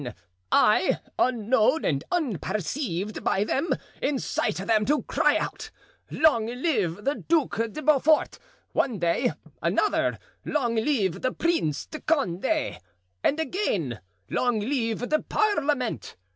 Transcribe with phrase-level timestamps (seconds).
[0.51, 5.69] I, unknown, and unperceived by them, incite them to cry out,
[6.09, 8.39] 'Long live the Duke de Beaufort'
[8.71, 12.79] one day; another, 'Long live the Prince de Conde;'
[13.23, 16.15] and again, 'Long live the parliament!